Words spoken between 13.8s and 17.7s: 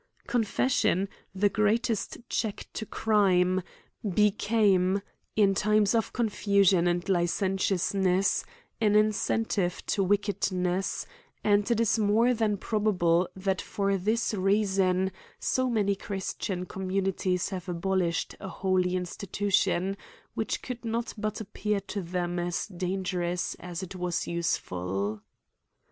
this reason,, so many christian communities have